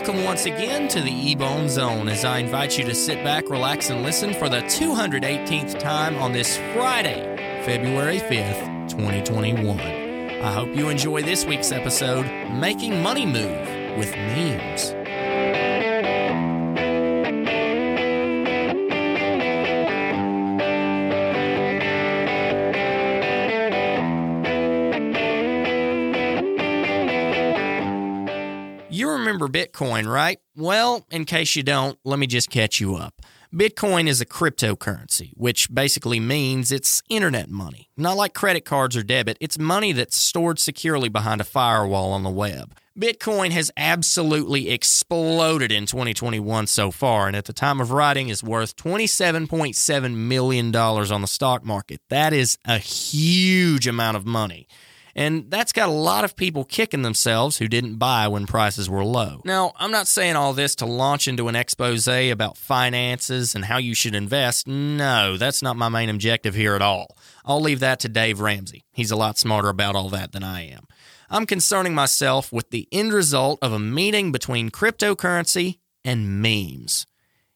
[0.00, 3.90] Welcome once again to the E-Bone Zone as I invite you to sit back, relax,
[3.90, 7.20] and listen for the 218th time on this Friday,
[7.66, 9.78] February 5th, 2021.
[9.78, 14.99] I hope you enjoy this week's episode, Making Money Move with Memes.
[29.00, 30.38] You remember Bitcoin, right?
[30.54, 33.22] Well, in case you don't, let me just catch you up.
[33.50, 37.88] Bitcoin is a cryptocurrency, which basically means it's internet money.
[37.96, 42.24] Not like credit cards or debit, it's money that's stored securely behind a firewall on
[42.24, 42.74] the web.
[42.94, 48.44] Bitcoin has absolutely exploded in 2021 so far, and at the time of writing is
[48.44, 52.02] worth $27.7 million on the stock market.
[52.10, 54.68] That is a huge amount of money.
[55.14, 59.04] And that's got a lot of people kicking themselves who didn't buy when prices were
[59.04, 59.42] low.
[59.44, 63.78] Now, I'm not saying all this to launch into an expose about finances and how
[63.78, 64.66] you should invest.
[64.66, 67.16] No, that's not my main objective here at all.
[67.44, 68.84] I'll leave that to Dave Ramsey.
[68.92, 70.84] He's a lot smarter about all that than I am.
[71.28, 77.06] I'm concerning myself with the end result of a meeting between cryptocurrency and memes.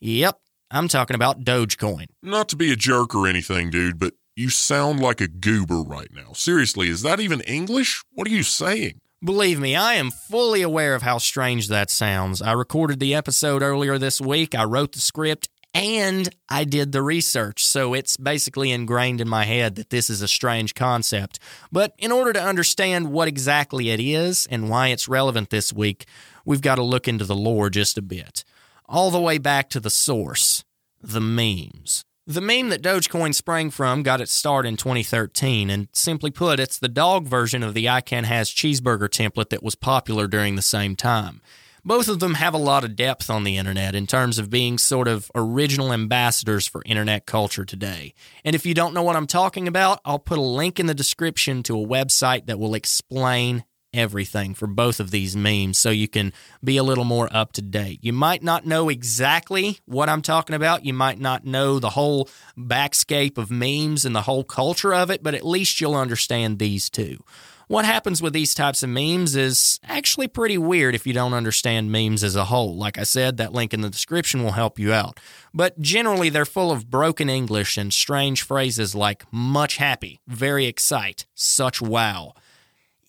[0.00, 0.40] Yep,
[0.70, 2.06] I'm talking about Dogecoin.
[2.22, 6.12] Not to be a jerk or anything, dude, but you sound like a goober right
[6.14, 6.32] now.
[6.32, 8.04] Seriously, is that even English?
[8.12, 9.00] What are you saying?
[9.22, 12.40] Believe me, I am fully aware of how strange that sounds.
[12.40, 17.02] I recorded the episode earlier this week, I wrote the script, and I did the
[17.02, 21.40] research, so it's basically ingrained in my head that this is a strange concept.
[21.72, 26.06] But in order to understand what exactly it is and why it's relevant this week,
[26.44, 28.44] we've got to look into the lore just a bit.
[28.88, 30.64] All the way back to the source
[31.00, 32.04] the memes.
[32.30, 36.78] The meme that Dogecoin sprang from got its start in 2013, and simply put, it's
[36.78, 40.60] the dog version of the I Can Haz Cheezburger template that was popular during the
[40.60, 41.40] same time.
[41.86, 44.76] Both of them have a lot of depth on the internet in terms of being
[44.76, 48.12] sort of original ambassadors for internet culture today.
[48.44, 50.92] And if you don't know what I'm talking about, I'll put a link in the
[50.92, 53.64] description to a website that will explain
[53.98, 56.32] everything for both of these memes so you can
[56.62, 57.98] be a little more up to date.
[58.02, 60.84] You might not know exactly what I'm talking about.
[60.84, 65.22] You might not know the whole backscape of memes and the whole culture of it,
[65.22, 67.18] but at least you'll understand these two.
[67.66, 71.92] What happens with these types of memes is actually pretty weird if you don't understand
[71.92, 72.74] memes as a whole.
[72.74, 75.20] Like I said, that link in the description will help you out.
[75.52, 81.26] But generally, they're full of broken English and strange phrases like much happy, very excite,
[81.34, 82.32] such wow.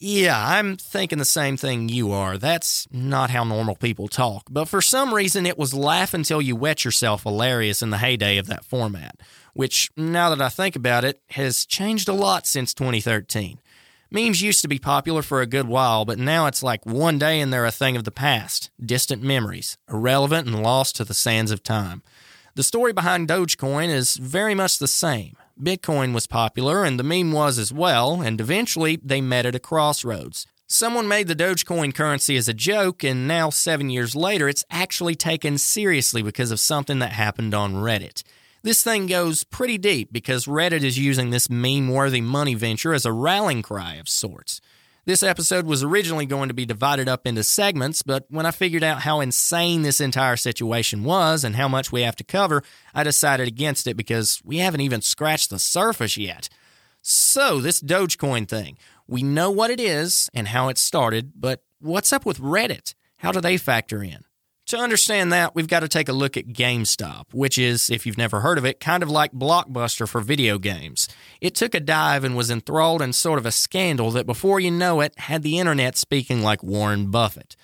[0.02, 2.38] Yeah, I'm thinking the same thing you are.
[2.38, 4.48] That's not how normal people talk.
[4.50, 8.38] But for some reason, it was laugh until you wet yourself hilarious in the heyday
[8.38, 9.20] of that format,
[9.54, 13.60] which, now that I think about it, has changed a lot since 2013.
[14.10, 17.42] Memes used to be popular for a good while, but now it's like one day
[17.42, 21.52] and they're a thing of the past, distant memories, irrelevant and lost to the sands
[21.52, 22.04] of time.
[22.56, 25.36] The story behind Dogecoin is very much the same.
[25.62, 29.60] Bitcoin was popular, and the meme was as well, and eventually they met at a
[29.60, 30.48] crossroads.
[30.68, 35.16] Someone made the Dogecoin currency as a joke, and now, seven years later, it's actually
[35.16, 38.24] taken seriously because of something that happened on Reddit.
[38.62, 43.06] This thing goes pretty deep because Reddit is using this meme worthy money venture as
[43.06, 44.62] a rallying cry of sorts.
[45.10, 48.84] This episode was originally going to be divided up into segments, but when I figured
[48.84, 52.62] out how insane this entire situation was and how much we have to cover,
[52.94, 56.48] I decided against it because we haven't even scratched the surface yet.
[57.02, 58.78] So, this Dogecoin thing,
[59.08, 62.94] we know what it is and how it started, but what's up with Reddit?
[63.18, 64.26] How do they factor in?
[64.70, 68.20] To understand that, we've got to take a look at GameStop, which is, if you've
[68.20, 71.08] never heard of it, kind of like Blockbuster for video games.
[71.42, 74.70] It took a dive and was enthralled in sort of a scandal that, before you
[74.70, 77.56] know it, had the internet speaking like Warren Buffett.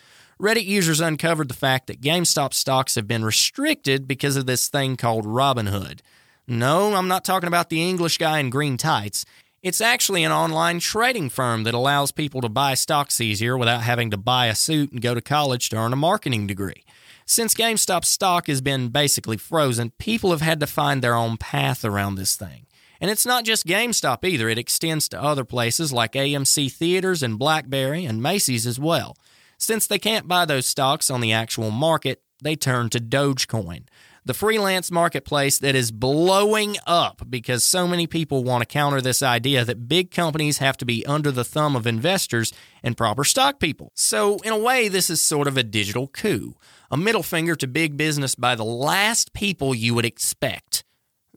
[0.41, 4.95] Reddit users uncovered the fact that GameStop stocks have been restricted because of this thing
[4.95, 5.99] called Robinhood.
[6.47, 9.25] No, I'm not talking about the English guy in green tights.
[9.65, 14.11] It's actually an online trading firm that allows people to buy stocks easier without having
[14.11, 16.85] to buy a suit and go to college to earn a marketing degree.
[17.25, 21.83] Since GameStop stock has been basically frozen, people have had to find their own path
[21.83, 22.67] around this thing.
[23.01, 27.39] And it's not just GameStop either, it extends to other places like AMC Theaters and
[27.39, 29.17] Blackberry and Macy's as well.
[29.57, 33.85] Since they can't buy those stocks on the actual market, they turn to Dogecoin
[34.25, 39.21] the freelance marketplace that is blowing up because so many people want to counter this
[39.21, 42.51] idea that big companies have to be under the thumb of investors
[42.83, 43.91] and proper stock people.
[43.93, 46.55] So, in a way, this is sort of a digital coup,
[46.89, 50.83] a middle finger to big business by the last people you would expect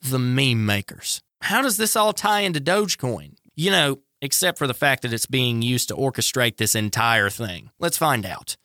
[0.01, 1.23] the meme makers.
[1.43, 3.35] How does this all tie into Dogecoin?
[3.55, 7.71] You know, except for the fact that it's being used to orchestrate this entire thing.
[7.79, 8.57] Let's find out.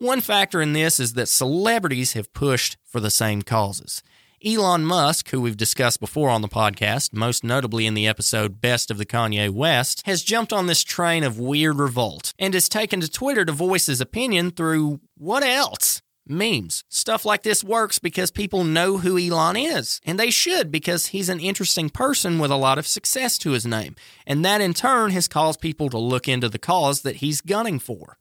[0.00, 4.04] One factor in this is that celebrities have pushed for the same causes.
[4.46, 8.92] Elon Musk, who we've discussed before on the podcast, most notably in the episode Best
[8.92, 13.00] of the Kanye West, has jumped on this train of weird revolt and has taken
[13.00, 16.00] to Twitter to voice his opinion through what else?
[16.28, 16.84] Memes.
[16.88, 21.28] Stuff like this works because people know who Elon is, and they should because he's
[21.28, 23.96] an interesting person with a lot of success to his name.
[24.28, 27.80] And that in turn has caused people to look into the cause that he's gunning
[27.80, 28.18] for.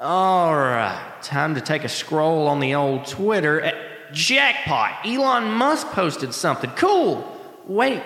[0.00, 3.64] All right, time to take a scroll on the old Twitter.
[3.64, 3.72] Uh,
[4.12, 5.04] jackpot!
[5.04, 6.70] Elon Musk posted something.
[6.76, 7.36] Cool!
[7.66, 8.04] Wait,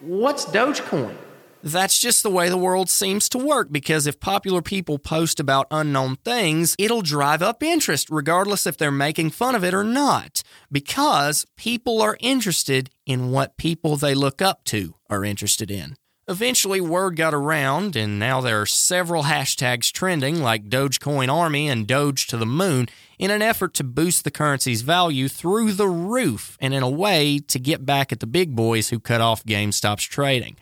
[0.00, 1.14] what's Dogecoin?
[1.62, 5.68] That's just the way the world seems to work because if popular people post about
[5.70, 10.42] unknown things, it'll drive up interest regardless if they're making fun of it or not.
[10.72, 15.94] Because people are interested in what people they look up to are interested in.
[16.30, 21.88] Eventually, word got around, and now there are several hashtags trending like Dogecoin Army and
[21.88, 22.86] Doge to the Moon
[23.18, 27.40] in an effort to boost the currency's value through the roof and in a way
[27.48, 30.56] to get back at the big boys who cut off GameStop's trading.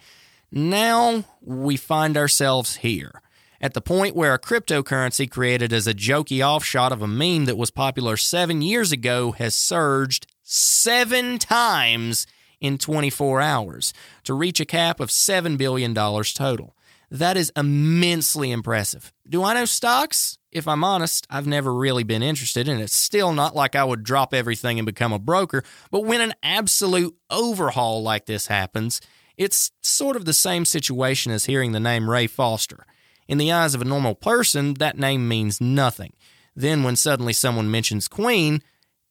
[0.51, 3.21] Now we find ourselves here.
[3.61, 7.59] At the point where a cryptocurrency created as a jokey offshot of a meme that
[7.59, 12.27] was popular seven years ago has surged seven times
[12.61, 13.93] in 24 hours
[14.25, 16.75] to reach a cap of $7 billion total.
[17.11, 19.13] That is immensely impressive.
[19.29, 20.39] Do I know stocks?
[20.51, 24.03] If I'm honest, I've never really been interested, and it's still not like I would
[24.03, 25.63] drop everything and become a broker.
[25.91, 29.01] But when an absolute overhaul like this happens,
[29.37, 32.85] it's sort of the same situation as hearing the name Ray Foster.
[33.27, 36.15] In the eyes of a normal person, that name means nothing.
[36.57, 38.63] Then, when suddenly someone mentions Queen,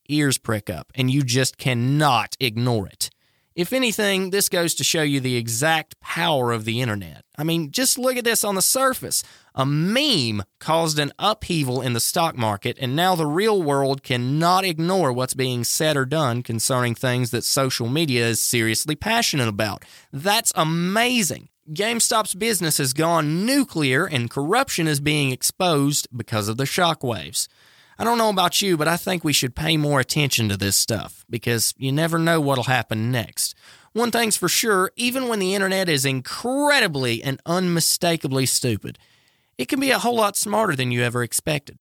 [0.10, 3.10] ears prick up, and you just cannot ignore it.
[3.57, 7.24] If anything, this goes to show you the exact power of the internet.
[7.39, 9.24] I mean, just look at this on the surface.
[9.56, 14.63] A meme caused an upheaval in the stock market, and now the real world cannot
[14.63, 19.83] ignore what's being said or done concerning things that social media is seriously passionate about.
[20.13, 21.50] That's amazing.
[21.74, 27.48] GameStop's business has gone nuclear, and corruption is being exposed because of the shockwaves.
[28.00, 30.76] I don't know about you, but I think we should pay more attention to this
[30.76, 33.56] stuff because you never know what'll happen next.
[33.94, 39.00] One thing's for sure even when the internet is incredibly and unmistakably stupid,
[39.58, 41.80] it can be a whole lot smarter than you ever expected.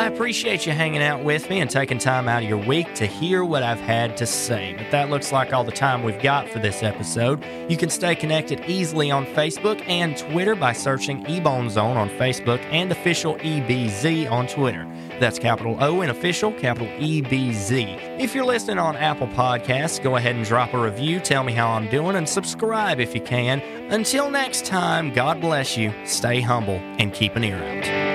[0.00, 3.04] I appreciate you hanging out with me and taking time out of your week to
[3.04, 4.74] hear what I've had to say.
[4.78, 7.44] But that looks like all the time we've got for this episode.
[7.68, 12.60] You can stay connected easily on Facebook and Twitter by searching Ebone Zone on Facebook
[12.72, 14.90] and official EBZ on Twitter.
[15.20, 18.18] That's capital O in official, capital EBZ.
[18.18, 21.68] If you're listening on Apple Podcasts, go ahead and drop a review, tell me how
[21.68, 23.60] I'm doing, and subscribe if you can.
[23.90, 28.09] Until next time, God bless you, stay humble, and keep an ear out.